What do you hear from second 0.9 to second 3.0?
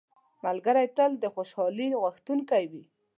تل د خوشحالۍ غوښتونکی وي